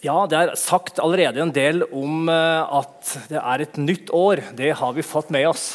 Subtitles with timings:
[0.00, 4.40] Ja, det er sagt allerede en del om eh, at det er et nytt år.
[4.56, 5.74] Det har vi fått med oss.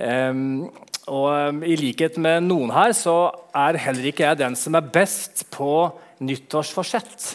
[0.00, 0.70] Um,
[1.04, 3.16] og um, I likhet med noen her så
[3.52, 5.90] er heller ikke jeg den som er best på
[6.24, 7.26] nyttårsforsett.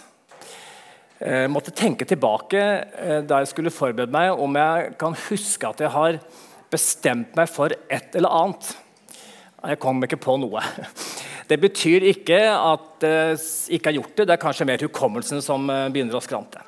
[1.22, 5.86] Jeg måtte tenke tilbake eh, da jeg skulle forberede meg, om jeg kan huske at
[5.86, 6.18] jeg har
[6.74, 8.74] bestemt meg for et eller annet.
[9.62, 10.66] Jeg kom ikke på noe.
[11.46, 13.18] Det betyr ikke at det
[13.78, 14.28] ikke er gjort det.
[14.28, 16.64] Det er kanskje mer hukommelsen som eh, begynner å skrante.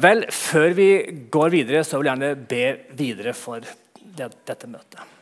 [0.00, 0.90] Vel, Før vi
[1.32, 2.66] går videre, så vil jeg gjerne be
[2.96, 5.16] videre for det, dette møtet.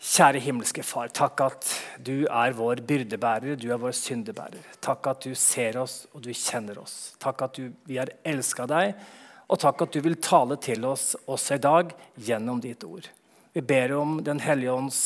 [0.00, 1.70] Kjære himmelske Far, takk at
[2.00, 4.64] du er vår byrdebærer, du er vår syndebærer.
[4.80, 7.12] Takk at du ser oss og du kjenner oss.
[7.20, 8.94] Takk at du, vi har elska deg,
[9.50, 13.10] og takk at du vil tale til oss også i dag gjennom ditt ord.
[13.52, 15.02] Vi ber om Den hellige ånds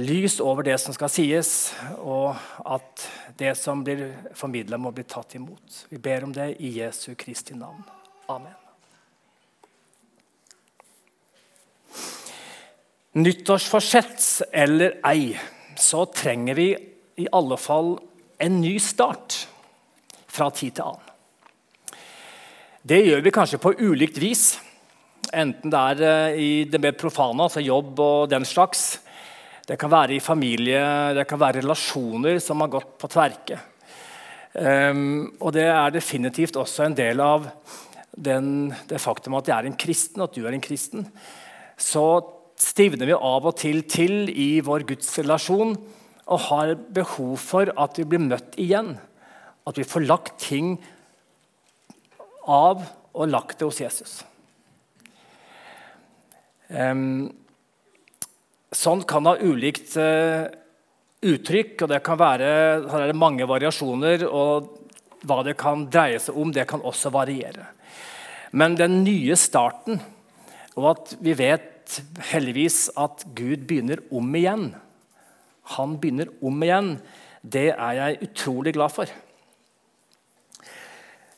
[0.00, 1.72] lys over det som skal sies,
[2.02, 2.34] og
[2.66, 3.04] at
[3.38, 5.84] det som blir formidla, må bli tatt imot.
[5.90, 7.84] Vi ber om det i Jesu Kristi navn.
[8.28, 8.56] Amen.
[13.18, 15.32] Nyttårsforsett eller ei,
[15.78, 16.68] så trenger vi
[17.18, 17.96] i alle fall
[18.38, 19.46] en ny start
[20.28, 21.04] fra tid til annen.
[22.88, 24.44] Det gjør vi kanskje på ulikt vis,
[25.34, 29.00] enten det er eh, i det mer profane, altså jobb og den slags,
[29.68, 30.80] det kan være i familie,
[31.16, 33.58] det kan være relasjoner som har gått på tverke.
[34.54, 37.50] Um, og det er definitivt også en del av
[38.16, 41.04] den, det faktum at jeg er en kristen, at du er en kristen.
[41.76, 42.04] Så
[42.58, 45.76] stivner vi av og til til i vår gudsrelasjon
[46.28, 48.96] og har behov for at vi blir møtt igjen.
[49.68, 50.78] At vi får lagt ting
[52.48, 54.16] av og lagt det hos Jesus.
[56.68, 57.28] Um,
[58.74, 60.44] Sånn kan ha ulikt uh,
[61.24, 62.50] uttrykk, og det kan være
[62.90, 64.26] her er det mange variasjoner.
[64.28, 67.70] og Hva det kan dreie seg om, det kan også variere.
[68.52, 70.00] Men den nye starten,
[70.76, 71.98] og at vi vet
[72.30, 74.74] heldigvis at Gud begynner om igjen
[75.76, 76.94] Han begynner om igjen.
[77.42, 79.10] Det er jeg utrolig glad for.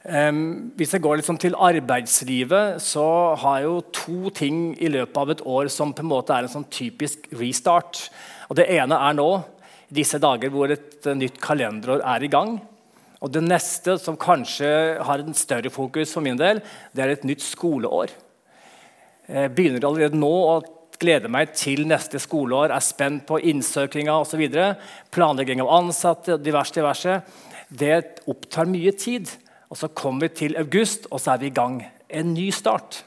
[0.01, 5.19] Um, hvis jeg går liksom til arbeidslivet, så har jeg jo to ting i løpet
[5.21, 8.07] av et år som på en måte er en sånn typisk restart.
[8.49, 9.29] Og Det ene er nå,
[9.93, 12.57] disse dager hvor et uh, nytt kalenderår er i gang.
[13.21, 14.71] Og Det neste, som kanskje
[15.05, 16.63] har en større fokus for min del,
[16.97, 18.17] det er et nytt skoleår.
[19.29, 20.57] Jeg begynner allerede nå å
[21.01, 24.49] glede meg til neste skoleår, er spent på innsøkinga osv.
[25.13, 27.21] Planlegging av ansatte, diverse, diverse.
[27.69, 29.29] Det opptar mye tid.
[29.71, 31.81] Og Så kommer vi til august, og så er vi i gang.
[32.11, 33.05] En ny start.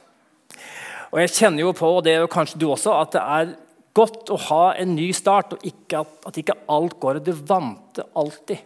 [1.12, 3.56] Og Jeg kjenner jo på, og det er jo kanskje du også, at det er
[3.94, 8.06] godt å ha en ny start, og ikke at, at ikke alt går det vante
[8.16, 8.57] alltid.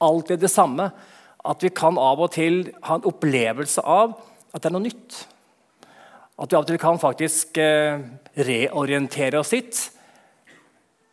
[0.00, 0.90] Alltid det samme.
[1.44, 4.14] At vi kan av og til ha en opplevelse av
[4.50, 5.20] at det er noe nytt.
[6.40, 8.00] At vi av og til kan faktisk eh,
[8.40, 9.80] reorientere oss litt.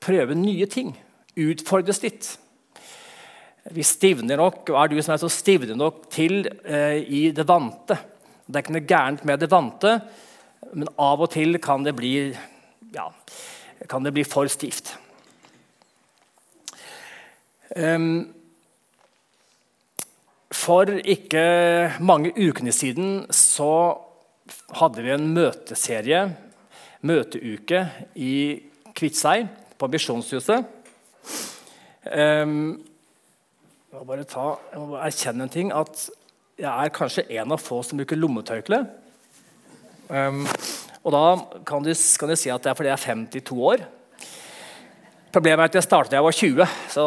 [0.03, 0.93] Prøve nye ting.
[1.35, 2.29] Utfordres litt.
[3.75, 7.43] Vi stivner nok, og er du som er så stivne nok til eh, i det
[7.47, 7.97] vante.
[8.47, 9.97] Det er ikke noe gærent med det vante,
[10.71, 12.13] men av og til kan det bli,
[12.95, 13.09] ja,
[13.91, 14.93] kan det bli for stivt.
[17.75, 18.29] Um,
[20.55, 21.43] for ikke
[21.99, 23.99] mange ukene siden så
[24.79, 26.23] hadde vi en møteserie,
[27.03, 27.83] møteuke,
[28.15, 28.33] i
[28.95, 30.63] Kviteseid, på Misjonshuset.
[32.07, 32.86] Um,
[33.87, 35.69] jeg må bare ta, jeg må bare erkjenne en ting.
[35.71, 36.09] At
[36.59, 38.81] jeg er kanskje en av få som bruker lommetørkle.
[40.11, 40.41] Um,
[41.07, 41.21] og da
[41.67, 43.85] kan du, kan du, si at det er fordi jeg er 52 år.
[45.31, 47.05] Problemet er at jeg startet da jeg var 20, så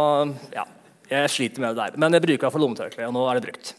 [0.55, 0.65] ja,
[1.11, 2.01] jeg sliter med det der.
[2.01, 3.75] Men jeg bruker iallfall lommetørkle, og nå er det brukt.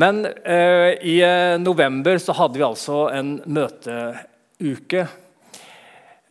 [0.00, 5.04] Men uh, i uh, november så hadde vi altså en møteuke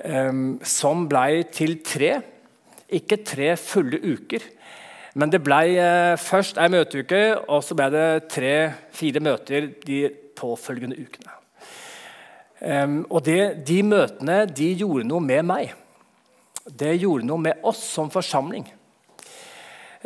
[0.02, 2.16] um, som blei til tre.
[2.90, 4.50] Ikke tre fulle uker.
[5.16, 10.02] Men det ble eh, først ei møteuke, og så ble det tre-fire møter de
[10.36, 11.32] påfølgende ukene.
[13.12, 15.74] Og det, De møtene de gjorde noe med meg.
[16.66, 18.64] Det gjorde noe med oss som forsamling.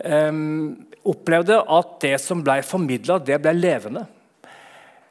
[0.03, 4.05] Um, opplevde at det som ble formidla, det ble levende.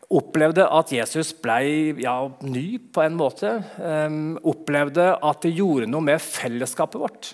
[0.08, 1.58] Opplevde at Jesus ble
[2.00, 3.58] ja, ny på en måte.
[3.80, 7.32] Um, opplevde at det gjorde noe med fellesskapet vårt.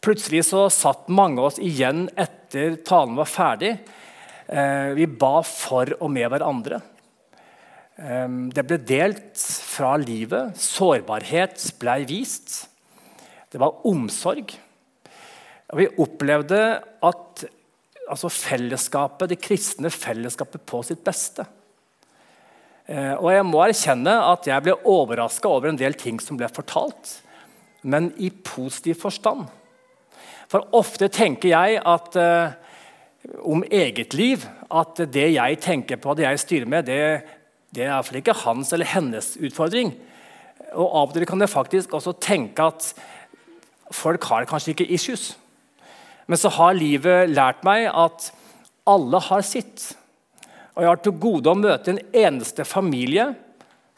[0.00, 3.74] Plutselig så satt mange av oss igjen etter talen var ferdig.
[4.48, 6.78] Eh, vi ba for og med hverandre.
[8.00, 10.56] Eh, det ble delt fra livet.
[10.56, 12.62] Sårbarhet ble vist.
[13.52, 14.56] Det var omsorg.
[15.70, 17.44] Og vi opplevde at,
[18.08, 21.44] altså fellesskapet, det kristne fellesskapet på sitt beste.
[22.88, 26.48] Eh, og jeg må erkjenne at jeg ble overraska over en del ting som ble
[26.48, 27.18] fortalt,
[27.84, 29.50] men i positiv forstand.
[30.50, 32.56] For ofte tenker jeg at eh,
[33.46, 36.98] om eget liv at det jeg tenker på, det jeg styrer med, det,
[37.70, 39.92] det er iallfall ikke hans eller hennes utfordring.
[40.74, 42.90] Og av og til kan jeg faktisk også tenke at
[43.94, 45.32] folk har kanskje ikke issues.
[46.30, 48.30] Men så har livet lært meg at
[48.90, 49.92] alle har sitt.
[50.74, 53.32] Og jeg har til gode å møte en eneste familie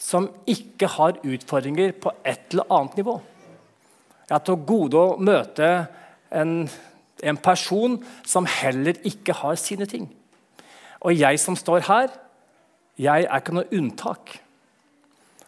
[0.00, 3.18] som ikke har utfordringer på et eller annet nivå.
[4.26, 5.68] Jeg har til gode å møte
[6.32, 6.68] en,
[7.22, 10.08] en person som heller ikke har sine ting.
[11.02, 12.12] Og jeg som står her,
[13.00, 14.36] jeg er ikke noe unntak.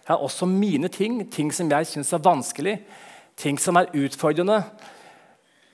[0.04, 2.78] Jeg har også mine ting, ting som jeg syns er vanskelig,
[3.40, 4.62] ting som er utfordrende.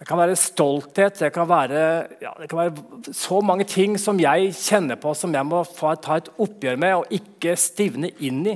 [0.01, 1.81] Det kan være stolthet, det kan være,
[2.23, 6.17] ja, det kan være så mange ting som jeg kjenner på som jeg må ta
[6.17, 8.55] et oppgjør med og ikke stivne inn i.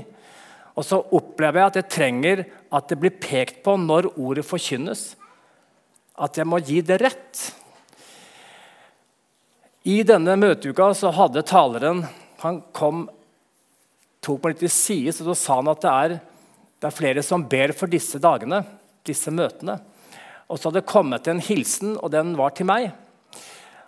[0.75, 5.13] Og så opplever jeg at jeg trenger at det blir pekt på når ordet forkynnes.
[6.15, 7.45] At jeg må gi det rett.
[9.85, 12.05] I denne møteuka så hadde taleren
[12.45, 13.07] han kom
[14.25, 16.15] tok meg litt til side så da sa han at det er,
[16.81, 18.63] det er, flere som ber for disse dagene,
[19.05, 19.79] disse møtene.
[20.49, 22.91] Og så hadde det kommet en hilsen, og den var til meg.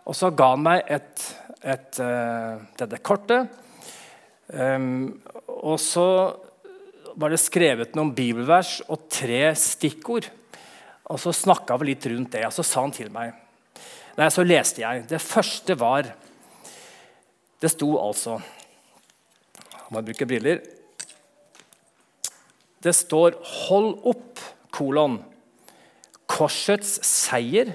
[0.08, 1.24] Og så ga han meg et,
[1.64, 3.48] et, uh, dette kortet.
[4.52, 5.16] Um,
[5.48, 6.08] og så
[7.16, 10.28] var det skrevet noen bibelvers og tre stikkord.
[11.06, 13.34] Og så snakka vi litt rundt det, og så sa han til meg
[14.16, 15.04] Nei, Så leste jeg.
[15.08, 16.08] Det første var
[17.60, 18.40] Det sto altså
[19.90, 20.60] må jeg bruke briller.
[22.82, 25.24] Det står 'Hold opp', kolon.
[26.26, 27.72] Korsets seier.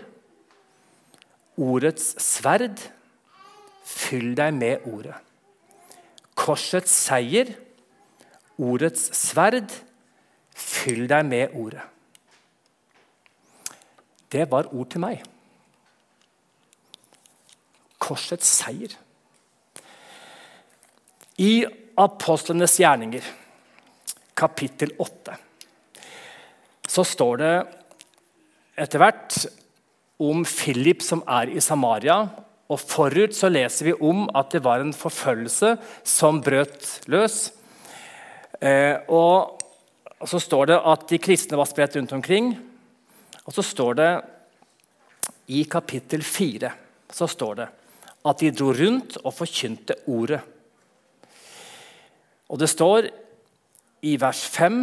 [1.57, 2.79] Ordets sverd.
[3.83, 5.15] Fyll deg med ordet.
[6.35, 7.55] Korsets seier.
[8.59, 9.71] Ordets sverd.
[10.55, 11.81] Fyll deg med ordet.
[14.31, 15.23] Det var ord til meg.
[18.01, 18.93] Korsets seier.
[21.41, 21.65] I
[21.99, 23.25] apostlenes gjerninger,
[24.37, 25.35] kapittel 8,
[26.91, 27.53] så står det
[28.81, 29.35] etter hvert
[30.21, 32.23] om Philip som er i Samaria.
[32.71, 35.75] Og Forut så leser vi om at det var en forfølgelse
[36.07, 37.49] som brøt løs.
[38.61, 39.57] Eh, og
[40.27, 42.53] så står det at de kristne var spredt rundt omkring.
[43.45, 44.11] Og så står det
[45.51, 46.71] i kapittel 4
[47.11, 47.67] så står det
[48.29, 50.39] at de dro rundt og forkynte ordet.
[52.51, 53.07] Og det står
[54.05, 54.77] i vers 5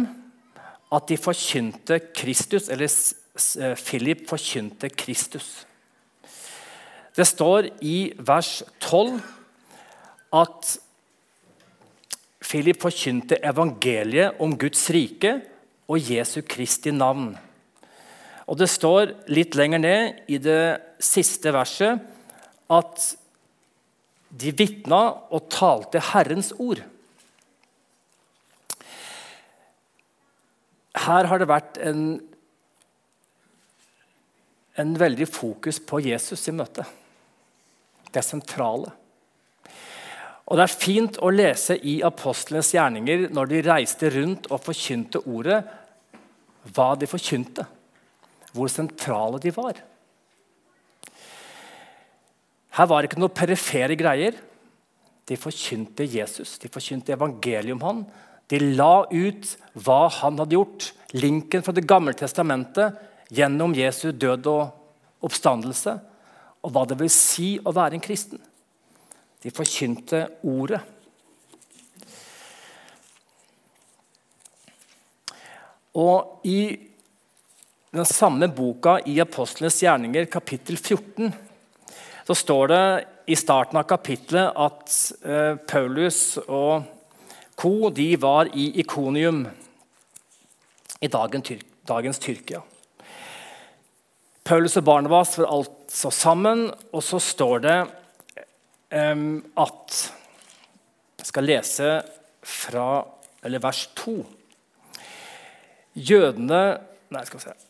[0.91, 5.65] at de forkynte Kristus, eller eh, Philip forkynte Kristus.
[7.15, 9.19] Det står i vers 12
[10.35, 10.77] at
[12.43, 15.39] Philip forkynte evangeliet om Guds rike
[15.87, 17.37] og Jesu Kristi navn.
[18.49, 22.01] Og Det står litt lenger ned i det siste verset
[22.69, 23.03] at
[24.29, 25.03] de vitna
[25.33, 26.81] og talte Herrens ord.
[31.09, 32.03] her har det vært en,
[34.79, 36.87] en veldig fokus på Jesus i møtet.
[38.09, 38.91] Det sentrale.
[40.49, 45.21] Og Det er fint å lese i apostlenes gjerninger når de reiste rundt og forkynte
[45.29, 45.59] ordet,
[46.73, 47.65] hva de forkynte.
[48.53, 49.79] Hvor sentrale de var.
[52.79, 54.37] Her var det ikke noe perifere greier.
[55.29, 58.03] De forkynte Jesus, de forkynte evangeliet om han,
[58.49, 60.91] de la ut hva han hadde gjort.
[61.13, 62.97] Linken fra Det gamle testamentet
[63.33, 65.99] gjennom Jesu død og oppstandelse.
[66.65, 68.41] Og hva det vil si å være en kristen.
[69.43, 70.81] De forkynte ordet.
[75.99, 76.88] Og i
[77.91, 81.31] den samme boka i Apostlenes gjerninger, kapittel 14,
[82.27, 82.83] så står det
[83.33, 86.85] i starten av kapittelet at eh, Paulus og
[87.59, 89.41] Co de var i Ikonium
[91.01, 92.61] i dagens Tyrkia.
[94.47, 97.77] Paulus og Barnabas var altså sammen, og så står det
[98.95, 99.97] um, at
[101.19, 101.89] Jeg skal lese
[102.41, 102.87] fra
[103.43, 104.15] vers 2.
[105.93, 106.63] Jødene
[107.09, 107.68] Nei, skal vi se.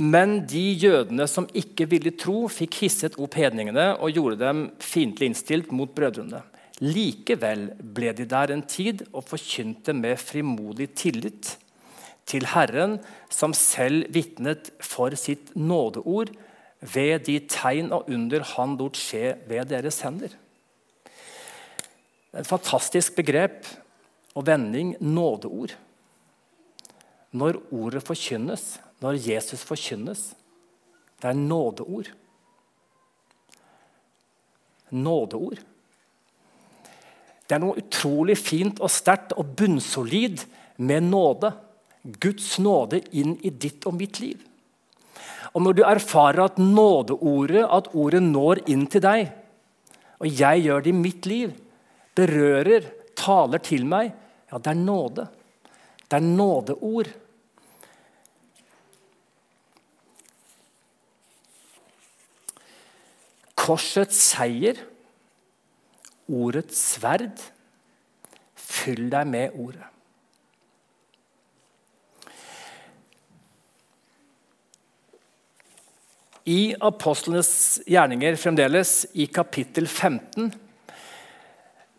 [0.00, 5.28] Men de jødene som ikke ville tro, fikk hisset opp hedningene og gjorde dem fiendtlig
[5.28, 6.40] innstilt mot brødrene.
[6.80, 11.52] Likevel ble de der en tid og forkynte med frimodig tillit
[12.30, 12.96] til Herren,
[13.28, 16.32] som selv vitnet for sitt nådeord
[16.80, 20.32] ved de tegn og under han lot skje ved deres hender.
[22.32, 23.66] Et fantastisk begrep
[24.32, 25.74] og vending nådeord.
[27.36, 30.30] Når ordet forkynnes, når Jesus forkynnes,
[31.20, 32.10] det er nådeord.
[34.90, 35.60] Nådeord.
[37.46, 40.44] Det er noe utrolig fint og sterkt og bunnsolid
[40.80, 41.52] med nåde.
[42.22, 44.38] Guds nåde inn i ditt og mitt liv.
[45.50, 49.32] Og når du erfarer at nådeordet, at ordet når inn til deg,
[50.20, 51.52] og jeg gjør det i mitt liv,
[52.16, 52.86] berører,
[53.18, 54.12] taler til meg,
[54.50, 55.26] ja, det er nåde.
[56.06, 57.10] Det er nådeord.
[63.60, 64.78] Korsets seier,
[66.30, 67.42] ordets sverd.
[68.56, 69.86] Fyll deg med ordet.
[76.48, 77.52] I apostlenes
[77.86, 80.48] gjerninger fremdeles, i kapittel 15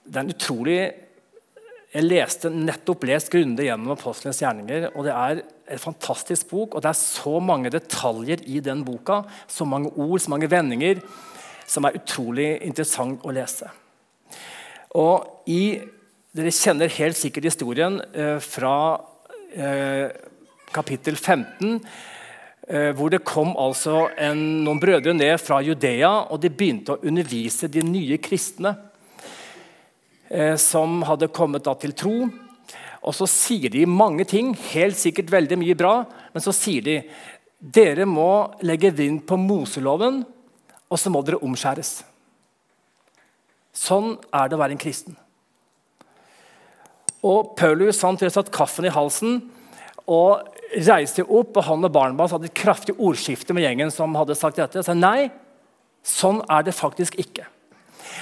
[0.02, 0.80] Det er en utrolig
[1.94, 4.90] Jeg leste nettopp lest grundig gjennom apostlenes gjerninger.
[4.96, 9.22] og Det er en fantastisk bok, og det er så mange detaljer i den boka.
[9.48, 11.04] Så mange ord, så mange vendinger,
[11.72, 13.72] som er utrolig interessant å lese.
[15.00, 15.80] Og i,
[16.32, 18.76] Dere kjenner helt sikkert historien eh, fra
[19.52, 20.08] eh,
[20.72, 21.82] kapittel 15
[22.72, 27.02] Eh, hvor det kom altså en, noen brødre ned fra Judea, og de begynte å
[27.04, 28.76] undervise de nye kristne
[30.30, 32.14] eh, som hadde kommet til tro.
[33.02, 35.96] Og så sier de mange ting, helt sikkert veldig mye bra,
[36.32, 37.00] men så sier de
[37.60, 40.22] dere må legge vind på Moseloven,
[40.92, 42.02] og så må dere omskjæres.
[43.72, 45.16] Sånn er det å være en kristen.
[47.24, 49.40] Og Paulus han satt kaffen i halsen
[50.10, 50.52] og
[50.88, 54.60] reiste opp, og han og Barnabas hadde et kraftig ordskifte med gjengen som hadde sagt
[54.60, 54.82] dette.
[54.82, 55.30] Og sa nei,
[56.04, 57.46] sånn er det faktisk ikke.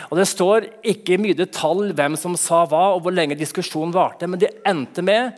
[0.10, 4.28] Og Det står ikke mye detalj hvem som sa hva, og hvor lenge diskusjonen varte,
[4.28, 5.38] men det endte med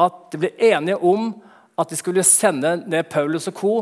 [0.00, 1.32] at de ble enige om
[1.80, 3.74] at de skulle sende ned Paulus og co.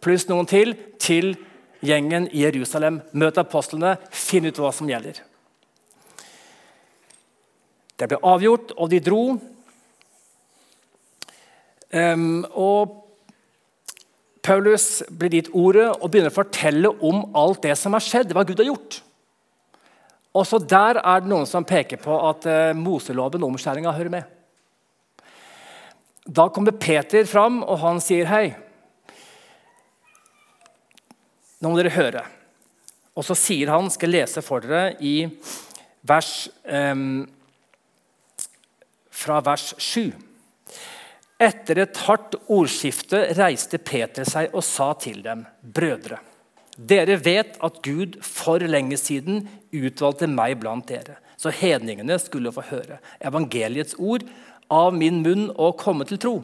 [0.00, 1.36] pluss noen til til
[1.84, 3.00] gjengen i Jerusalem.
[3.12, 5.20] Møt apostlene, finn ut hva som gjelder.
[7.94, 9.22] Det ble avgjort, og de dro.
[11.94, 13.00] Um, og
[14.44, 18.34] Paulus blir gitt ordet og begynner å fortelle om alt det som har skjedd.
[18.34, 19.00] hva Gud har gjort.
[20.34, 24.30] Også der er det noen som peker på at uh, Moseloven omskjæringa hører med.
[26.24, 28.46] Da kommer Peter fram, og han sier hei.
[31.64, 32.20] Nå må dere høre.
[33.16, 35.22] Og så sier han, skal jeg lese for dere i
[36.04, 37.22] vers, um,
[39.08, 40.10] fra vers 7.
[41.40, 46.20] Etter et hardt ordskifte reiste Peter seg og sa til dem.: Brødre,
[46.76, 52.66] dere vet at Gud for lenge siden utvalgte meg blant dere, så hedningene skulle få
[52.68, 54.28] høre evangeliets ord
[54.68, 56.36] av min munn og komme til tro.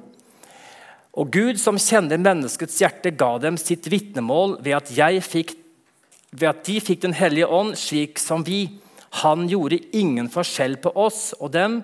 [1.19, 6.76] Og Gud, som kjenner menneskets hjerte, ga dem sitt vitnemål ved at, ved at de
[6.79, 8.79] fikk Den hellige ånd, slik som vi.
[9.25, 11.81] Han gjorde ingen forskjell på oss og dem,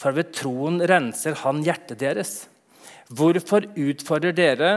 [0.00, 2.32] for ved troen renser han hjertet deres.
[3.12, 4.72] Hvorfor utfordrer dere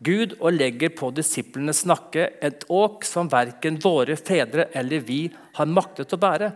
[0.00, 5.24] Gud og legger på disiplenes nakke et åk som verken våre fedre eller vi
[5.58, 6.52] har maktet å bære?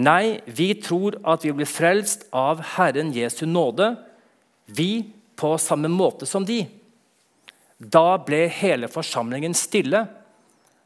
[0.00, 3.92] Nei, vi tror at vi blir frelst av Herren Jesu nåde,
[4.70, 6.66] vi på samme måte som de.
[7.80, 10.02] Da ble hele forsamlingen stille,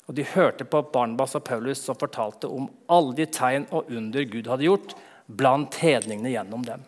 [0.06, 4.26] og de hørte på Barnabas og Paulus som fortalte om alle de tegn og under
[4.30, 4.94] Gud hadde gjort
[5.26, 6.84] blant hedningene gjennom dem.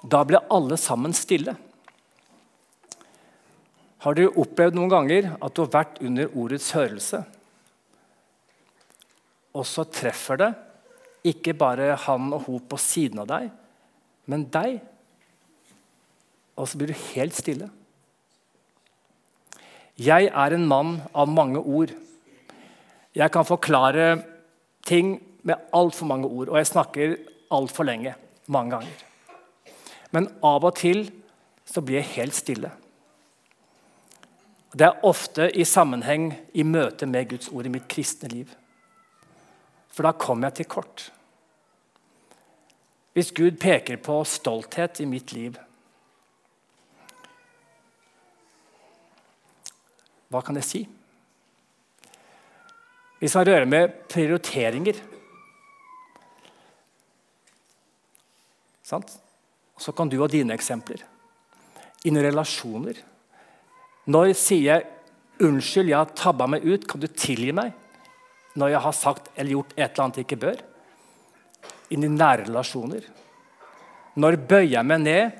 [0.00, 1.56] Da ble alle sammen stille.
[4.04, 7.20] Har du opplevd noen ganger at du har vært under ordets hørelse,
[9.54, 10.50] og så treffer det
[11.34, 13.52] ikke bare han og hun på siden av deg,
[14.30, 14.80] men deg?
[16.56, 17.70] Og så blir du helt stille.
[19.98, 21.92] Jeg er en mann av mange ord.
[23.14, 24.22] Jeg kan forklare
[24.86, 27.16] ting med altfor mange ord, og jeg snakker
[27.50, 28.14] altfor lenge.
[28.46, 29.04] mange ganger.
[30.12, 31.06] Men av og til
[31.64, 32.70] så blir jeg helt stille.
[34.74, 38.50] Det er ofte i sammenheng i møte med Guds ord i mitt kristne liv.
[39.88, 41.06] For da kommer jeg til kort.
[43.14, 45.56] Hvis Gud peker på stolthet i mitt liv,
[50.34, 50.82] hva kan jeg si?
[53.22, 54.98] Hvis han rører med prioriteringer
[58.84, 59.14] Sant?
[59.80, 61.00] Så kan du ha dine eksempler.
[62.04, 62.98] Innen relasjoner.
[64.04, 64.86] Når sier jeg
[65.40, 67.72] 'unnskyld, jeg har tabba meg ut, kan du tilgi meg'?
[68.54, 70.60] Når jeg har sagt eller gjort et eller annet jeg ikke bør?
[71.90, 73.02] Inn i nære relasjoner.
[74.16, 75.32] Når bøyer jeg meg ned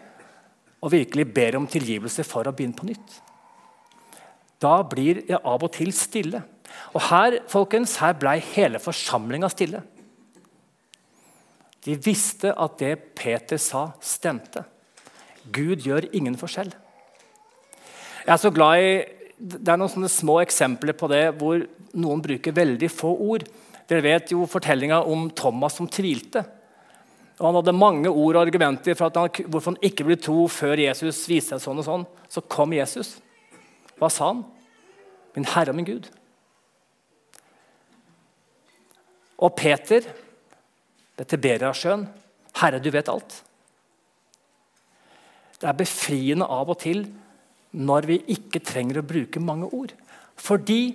[0.83, 3.21] og virkelig ber om tilgivelse for å begynne på nytt?
[4.65, 6.41] Da blir jeg av og til stille.
[6.97, 9.83] Og her folkens, her ble hele forsamlinga stille.
[11.85, 14.65] De visste at det Peter sa, stemte.
[15.53, 16.73] Gud gjør ingen forskjell.
[18.25, 18.95] Jeg er så glad i,
[19.37, 21.59] Det er noen sånne små eksempler på det hvor
[21.99, 23.43] noen bruker veldig få ord.
[23.91, 26.45] Dere vet jo fortellinga om Thomas som tvilte.
[27.41, 30.79] Og Han hadde mange ord og argumenter for han, hvorfor han ikke ville tro før
[30.79, 32.07] Jesus viste seg sånn og sånn.
[32.31, 33.17] Så kom Jesus.
[33.99, 34.45] Hva sa han?
[35.35, 36.11] Min Herre og min Gud.
[39.43, 40.07] Og Peter
[41.19, 42.07] ved Tiberiasjøen.
[42.61, 43.41] Herre, du vet alt.
[45.59, 47.07] Det er befriende av og til
[47.75, 49.95] når vi ikke trenger å bruke mange ord.
[50.39, 50.95] Fordi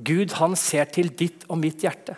[0.00, 2.16] Gud han ser til ditt og mitt hjerte.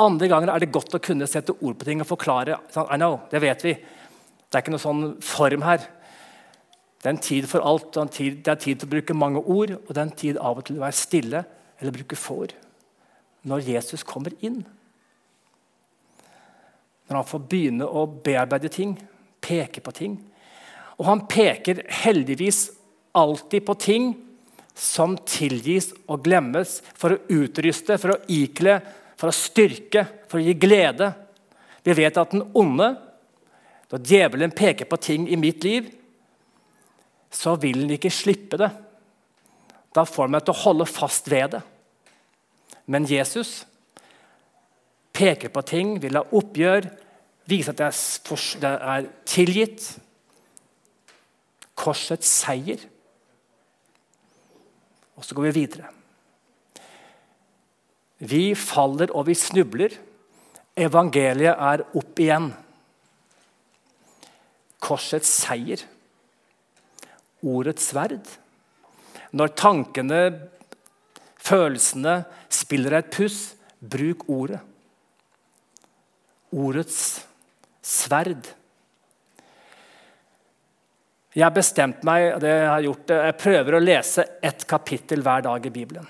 [0.00, 2.56] Andre ganger er det godt å kunne sette ord på ting og forklare.
[2.76, 3.74] I know, Det vet vi.
[3.74, 5.84] Det er ikke noe sånn form her.
[7.00, 7.96] Det er en tid for alt.
[7.96, 10.66] Det er tid til å bruke mange ord, og det er en tid av og
[10.68, 11.44] til å være stille
[11.80, 12.58] eller bruke få ord
[13.48, 14.58] når Jesus kommer inn.
[17.08, 18.92] Når han får begynne å bearbeide ting,
[19.40, 20.18] peke på ting.
[21.00, 22.66] Og han peker heldigvis
[23.16, 24.10] alltid på ting
[24.76, 28.78] som tilgis og glemmes for å utruste, for å ikle,
[29.16, 31.10] for å styrke, for å gi glede.
[31.84, 32.92] Vi vet at den onde,
[33.90, 35.88] når djevelen peker på ting i mitt liv,
[37.30, 38.70] så vil han ikke slippe det.
[39.94, 41.62] Da får han meg til å holde fast ved det.
[42.90, 43.64] Men Jesus
[45.14, 46.88] peker på ting, vil ha oppgjør,
[47.50, 47.80] vise at
[48.62, 49.86] det er tilgitt.
[51.80, 52.82] Korsets seier.
[55.16, 55.90] Og så går vi videre.
[58.20, 59.94] Vi faller og vi snubler.
[60.76, 62.50] Evangeliet er opp igjen.
[64.80, 65.82] Korsets seier.
[67.46, 68.26] Ordets sverd.
[69.36, 70.20] Når tankene
[71.40, 72.20] følelsene
[72.52, 74.60] spiller et puss, bruk ordet.
[76.50, 77.00] Ordets
[77.82, 78.50] sverd.
[81.30, 85.44] Jeg har bestemt meg, det jeg har gjort, jeg prøver å lese ett kapittel hver
[85.46, 86.08] dag i Bibelen.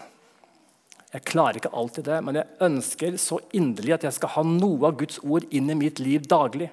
[1.10, 4.88] Jeg klarer ikke alltid det, men jeg ønsker så inderlig at jeg skal ha noe
[4.88, 6.70] av Guds ord inn i mitt liv daglig.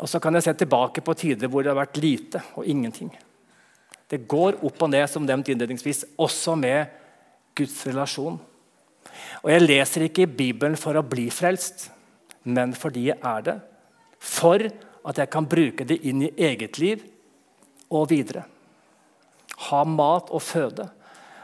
[0.00, 3.10] Og Så kan jeg se tilbake på tider hvor det har vært lite og ingenting.
[4.06, 6.92] Det går opp og ned, som nevnt innledningsvis, også med
[7.56, 8.38] Guds relasjon.
[9.42, 11.88] Og Jeg leser ikke i Bibelen for å bli frelst,
[12.44, 13.56] men fordi jeg er det.
[14.20, 14.62] For
[15.06, 17.02] at jeg kan bruke det inn i eget liv
[17.90, 18.44] og videre.
[19.70, 20.88] Ha mat og føde.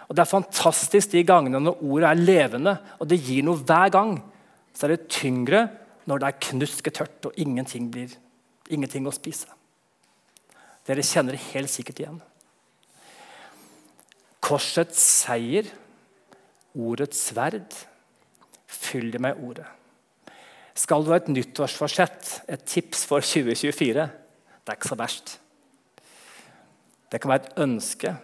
[0.08, 3.88] Og Det er fantastisk de gangene når ordet er levende og det gir noe hver
[3.94, 4.18] gang.
[4.74, 5.68] Så er det tyngre
[6.04, 8.10] når det er knusketørt og ingenting, blir,
[8.72, 9.50] ingenting å spise.
[10.86, 12.18] Dere kjenner det helt sikkert igjen.
[14.42, 15.68] Korsets seier,
[16.74, 17.70] ordets sverd.
[18.66, 19.68] Fyll det med ordet.
[20.74, 24.06] Skal du ha et nyttårsforsett, et tips for 2024?
[24.62, 25.36] Det er ikke så verst.
[27.12, 28.14] Det kan være et ønske,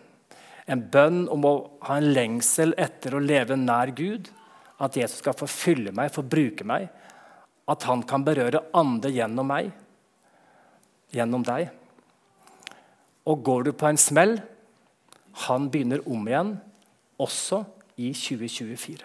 [0.69, 4.31] en bønn om å ha en lengsel etter å leve nær Gud.
[4.81, 6.89] At Jesus skal få fylle meg, få bruke meg.
[7.69, 9.71] At han kan berøre andre gjennom meg,
[11.15, 11.71] gjennom deg.
[13.29, 14.39] Og går du på en smell,
[15.49, 16.55] han begynner om igjen,
[17.19, 17.65] også
[17.97, 19.05] i 2024.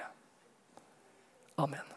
[1.57, 1.92] Amen.